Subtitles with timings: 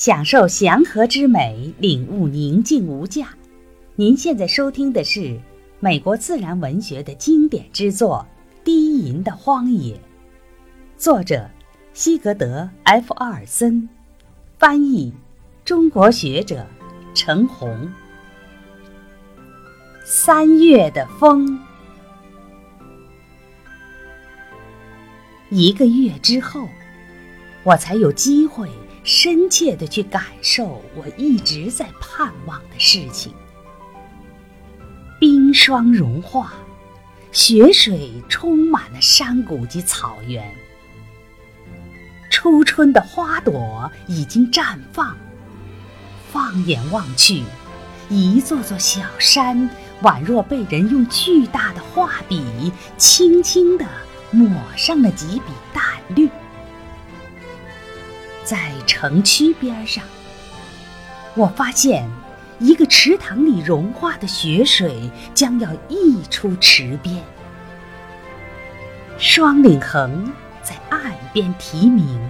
[0.00, 3.28] 享受祥和之美，领悟宁静无价。
[3.96, 5.38] 您现在收听的是
[5.78, 8.26] 美国自然文学的经典之作
[8.64, 9.94] 《低吟的荒野》，
[10.96, 11.46] 作者
[11.92, 13.86] 西格德 ·F· 奥尔森，
[14.58, 15.12] 翻译
[15.66, 16.66] 中国学者
[17.12, 17.92] 陈红。
[20.02, 21.60] 三月的风，
[25.50, 26.66] 一个月之后，
[27.64, 28.66] 我才有机会。
[29.02, 33.32] 深切的去感受我一直在盼望的事情。
[35.18, 36.52] 冰霜融化，
[37.32, 40.54] 雪水充满了山谷及草原。
[42.30, 45.16] 初春的花朵已经绽放。
[46.32, 47.42] 放眼望去，
[48.08, 49.68] 一座座小山
[50.02, 53.84] 宛若被人用巨大的画笔轻轻地
[54.30, 56.30] 抹上了几笔淡绿。
[58.50, 60.02] 在城区边上，
[61.36, 62.04] 我发现
[62.58, 67.22] 一个池塘里融化的雪水将要溢出池边。
[69.18, 70.32] 双领横
[70.64, 72.28] 在岸边啼鸣，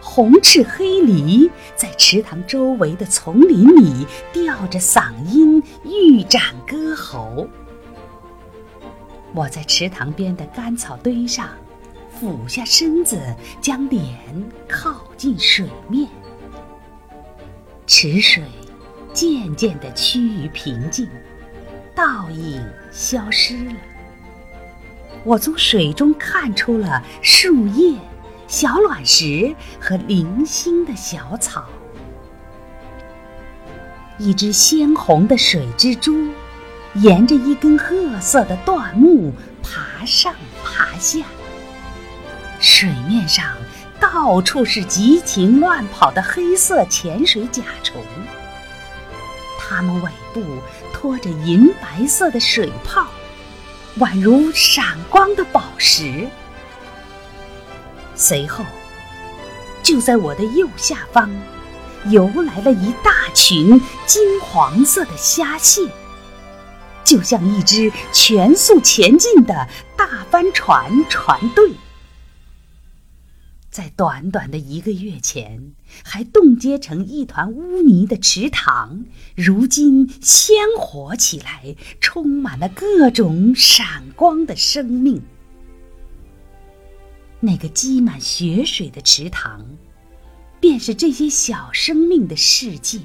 [0.00, 7.46] 红翅黑鹂在池塘周围的丛林里吊着嗓音欲展歌喉。
[9.34, 11.50] 我在池塘边的干草堆上。
[12.18, 13.20] 俯下身子，
[13.60, 14.02] 将脸
[14.66, 16.08] 靠近水面，
[17.86, 18.42] 池水
[19.12, 21.06] 渐渐地趋于平静，
[21.94, 23.74] 倒影消失了。
[25.24, 27.98] 我从水中看出了树叶、
[28.48, 31.66] 小卵石和零星的小草。
[34.18, 36.30] 一只鲜红的水蜘蛛，
[36.94, 41.22] 沿着一根褐色的断木爬上爬下。
[42.58, 43.44] 水面上
[44.00, 48.02] 到处是急情乱跑的黑色潜水甲虫，
[49.58, 50.42] 它们尾部
[50.92, 53.06] 拖着银白色的水泡，
[53.98, 56.28] 宛如闪光的宝石。
[58.14, 58.64] 随后，
[59.82, 61.30] 就在我的右下方，
[62.06, 65.82] 游来了一大群金黄色的虾蟹，
[67.04, 71.72] 就像一支全速前进的大帆船船队。
[73.76, 79.04] 在短短的一个月前，还冻结成一团污泥的池塘，
[79.34, 85.20] 如今鲜活起来，充满了各种闪光的生命。
[87.38, 89.66] 那个积满雪水的池塘，
[90.58, 93.00] 便是这些小生命的世界。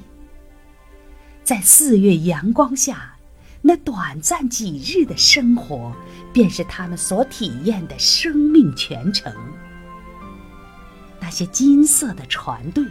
[1.44, 3.18] 在四月阳光下，
[3.60, 5.94] 那短暂几日的生活，
[6.32, 9.30] 便是他们所体验的生命全程。
[11.32, 12.84] 那些金色的船队，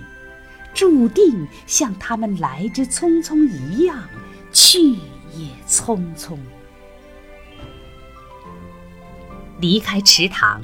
[0.73, 4.03] 注定像他们来之匆匆一样，
[4.51, 4.93] 去
[5.35, 6.35] 也匆匆。
[9.59, 10.59] 离开池塘，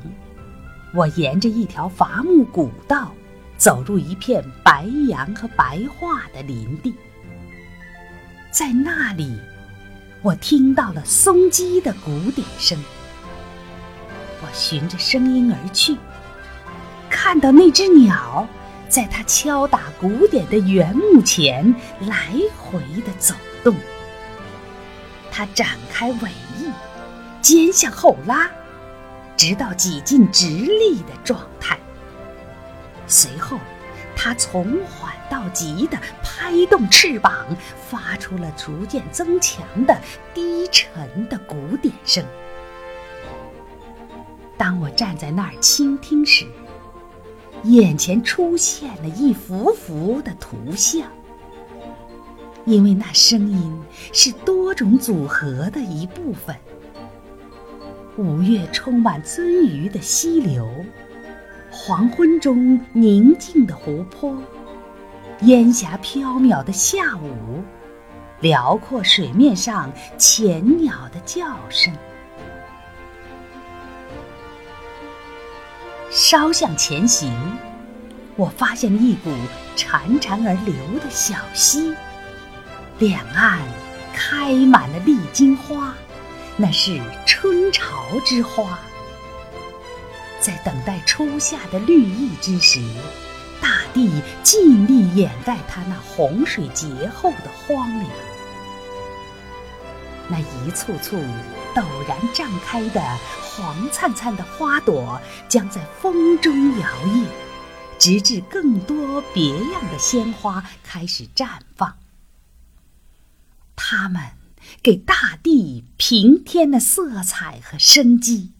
[0.91, 3.13] 我沿着一条伐木古道，
[3.59, 6.95] 走入一片白杨和白桦的林地。
[8.49, 9.39] 在那里，
[10.23, 12.75] 我听到了松鸡的鼓点声。
[14.41, 15.95] 我循着声音而去。
[17.27, 18.47] 看到那只鸟，
[18.88, 23.75] 在它敲打鼓点的原木前来回的走动。
[25.29, 26.71] 它展开尾翼，
[27.41, 28.49] 肩向后拉，
[29.35, 31.77] 直到挤进直立的状态。
[33.07, 33.59] 随后，
[34.16, 37.45] 它从缓到急的拍动翅膀，
[37.89, 39.99] 发出了逐渐增强的
[40.33, 42.23] 低沉的鼓点声。
[44.57, 46.47] 当我站在那儿倾听时，
[47.63, 51.03] 眼前出现了一幅幅的图像，
[52.66, 53.78] 因为那声音
[54.13, 56.56] 是多种组合的一部分。
[58.17, 60.67] 五月充满鳟鱼的溪流，
[61.69, 64.35] 黄昏中宁静的湖泊，
[65.41, 67.61] 烟霞飘渺的下午，
[68.40, 71.93] 辽阔水面上浅鸟的叫声。
[76.09, 77.31] 稍向前行，
[78.35, 79.29] 我发现了一股
[79.75, 80.73] 潺潺而流
[81.03, 81.93] 的小溪，
[82.99, 83.59] 两岸
[84.13, 85.93] 开满了丽金花，
[86.55, 88.79] 那是春潮之花。
[90.39, 92.81] 在等待初夏的绿意之时，
[93.59, 98.09] 大地尽力掩盖它那洪水劫后的荒凉。
[100.29, 101.17] 那一簇簇
[101.75, 103.02] 陡然绽开的
[103.41, 107.28] 黄灿灿的花朵，将在风中摇曳，
[107.99, 111.97] 直至更多别样的鲜花开始绽放。
[113.75, 114.31] 它们
[114.81, 118.52] 给大地平添了色彩和生机。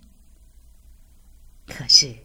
[1.68, 2.16] 可是，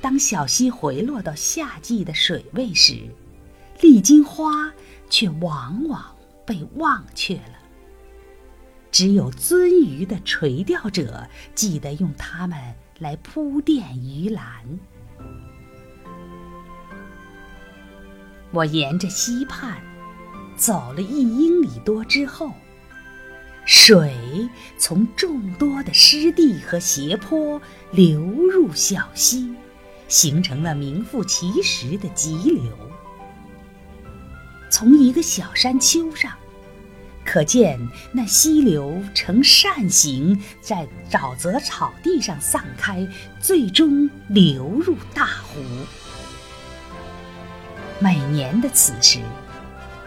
[0.00, 3.10] 当小溪回落到夏季的水位时，
[3.80, 4.72] 丽金花
[5.10, 6.16] 却往往
[6.46, 7.58] 被忘却了。
[8.94, 12.56] 只有鳟鱼的垂钓者记得用它们
[13.00, 14.44] 来铺垫鱼篮。
[18.52, 19.82] 我沿着溪畔
[20.56, 22.52] 走了一英里多之后，
[23.66, 24.48] 水
[24.78, 27.60] 从众多的湿地和斜坡
[27.90, 29.52] 流入小溪，
[30.06, 32.72] 形成了名副其实的急流。
[34.70, 36.32] 从一个小山丘上。
[37.24, 37.80] 可见
[38.12, 43.06] 那溪流呈扇形，在沼泽草地上散开，
[43.40, 45.60] 最终流入大湖。
[47.98, 49.20] 每年的此时，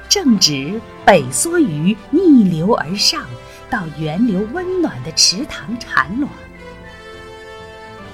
[0.08, 3.26] 正值北梭鱼逆流而上，
[3.70, 6.32] 到源流温暖的池塘产卵。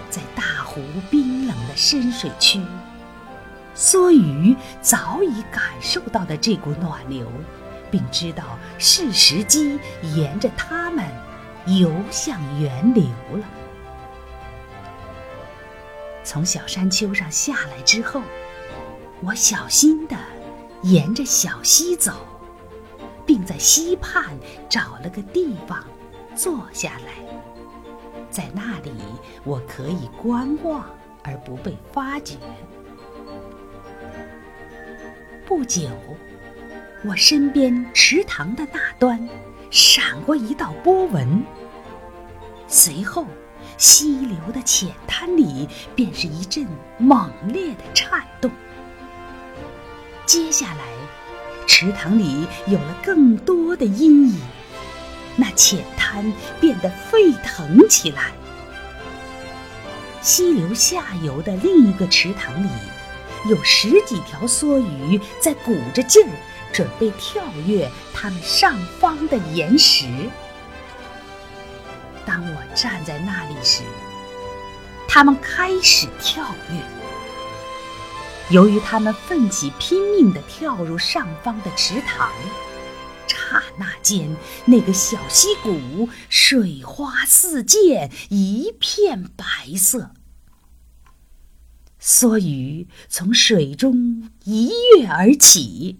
[0.09, 2.61] 在大湖冰冷的深水区，
[3.75, 7.27] 梭鱼早已感受到了这股暖流。
[7.93, 9.79] 并知道是时机
[10.15, 11.05] 沿着它们
[11.67, 13.03] 游向源流
[13.33, 13.45] 了。
[16.23, 18.23] 从小山丘上下来之后，
[19.21, 20.17] 我小心地
[20.81, 22.13] 沿着小溪走，
[23.27, 24.35] 并在溪畔
[24.67, 25.83] 找了个地方
[26.35, 27.13] 坐下来。
[28.31, 28.91] 在那里，
[29.43, 30.83] 我可以观望
[31.21, 32.37] 而不被发觉。
[35.45, 35.87] 不久。
[37.05, 39.27] 我身边池塘的那端，
[39.69, 41.43] 闪过一道波纹。
[42.65, 43.27] 随后，
[43.77, 46.65] 溪流的浅滩里便是一阵
[46.97, 48.49] 猛烈的颤动。
[50.25, 50.85] 接下来，
[51.67, 54.39] 池塘里有了更多的阴影，
[55.35, 58.31] 那浅滩变得沸腾起来。
[60.21, 62.69] 溪流下游的另一个池塘里，
[63.49, 66.29] 有十几条梭鱼在鼓着劲儿。
[66.73, 70.05] 准备跳跃它们上方的岩石。
[72.25, 73.83] 当我站在那里时，
[75.07, 76.79] 它们开始跳跃。
[78.49, 82.31] 由于它们奋起拼命地跳入上方的池塘，
[83.27, 84.35] 刹那间，
[84.65, 89.45] 那个小溪谷水花四溅，一片白
[89.77, 90.11] 色。
[92.01, 95.99] 梭鱼从水中一跃而起。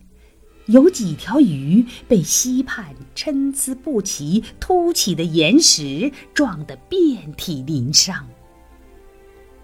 [0.68, 8.28] 有几条鱼被溪畔参差不齐凸起的岩石撞得遍体鳞伤。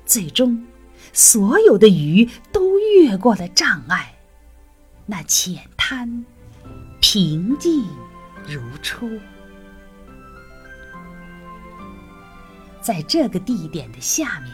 [0.06, 0.66] 最终，
[1.14, 4.14] 所有的鱼都越过了障碍，
[5.06, 6.26] 那浅滩
[7.00, 7.86] 平静
[8.46, 9.10] 如初。
[12.82, 14.52] 在这个地点的下面，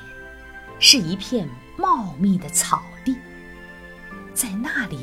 [0.79, 3.15] 是一片茂密的草地，
[4.33, 4.99] 在那里。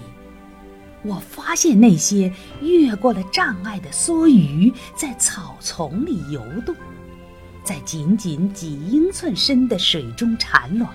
[1.04, 6.74] 我发现那些越过了障碍的梭鱼在草丛里游动，
[7.64, 10.88] 在仅仅几英寸深的水中产卵，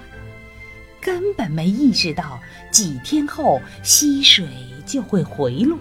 [1.01, 2.39] 根本没意识到
[2.71, 4.47] 几天后溪水
[4.85, 5.77] 就会回落，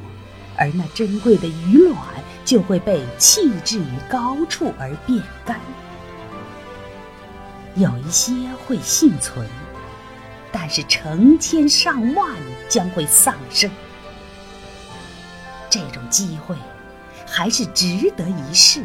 [0.57, 1.97] 而那珍贵的鱼卵
[2.45, 5.61] 就会被弃置于高处而变干。
[7.77, 8.35] 有一些
[8.67, 9.47] 会幸存，
[10.51, 12.35] 但是成千上万
[12.69, 13.71] 将会丧生。
[16.07, 16.57] 机会
[17.27, 18.85] 还是值得一试，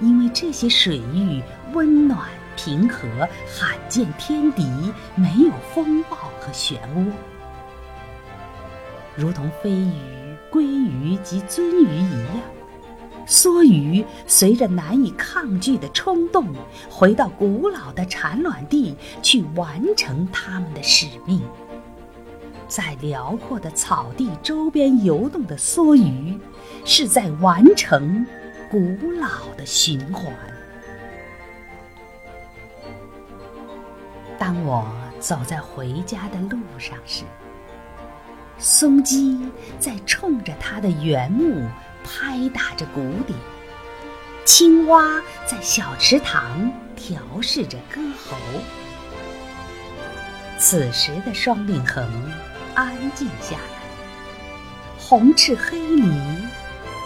[0.00, 1.42] 因为这些水域
[1.72, 3.08] 温暖平和，
[3.46, 4.64] 罕见天敌，
[5.14, 7.10] 没有风暴和漩涡。
[9.16, 12.42] 如同飞鱼、鲑鱼及鳟鱼一样，
[13.26, 16.46] 梭鱼随着难以抗拒的冲动，
[16.88, 21.42] 回到古老的产卵地去完成它们的使命。
[22.68, 26.38] 在辽阔的草地周边游动的梭鱼，
[26.84, 28.26] 是在完成
[28.70, 28.78] 古
[29.18, 30.30] 老的循环。
[34.38, 34.86] 当我
[35.18, 37.24] 走在回家的路上时，
[38.58, 41.66] 松鸡在冲着它的原木
[42.04, 43.38] 拍打着鼓点，
[44.44, 48.36] 青蛙在小池塘调试着歌喉。
[50.58, 52.06] 此时的双令横。
[52.78, 53.80] 安静下来，
[54.96, 56.04] 红翅黑鹂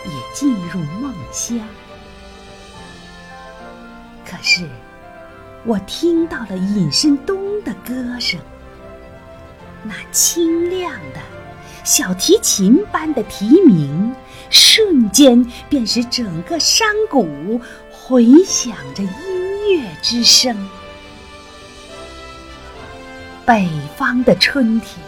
[0.05, 1.59] 也进入梦乡。
[4.23, 4.69] 可是，
[5.65, 8.39] 我听到了隐身东的歌声，
[9.83, 11.21] 那清亮的
[11.85, 14.15] 小提琴般的啼鸣，
[14.51, 17.59] 瞬间便使整个山谷
[17.91, 20.55] 回响着音乐之声。
[23.47, 24.99] 北方的春天，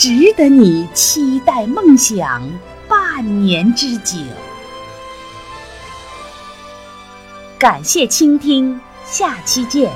[0.00, 2.42] 值得你期待梦想
[2.88, 4.16] 半年之久。
[7.58, 9.92] 感谢倾听，下期见。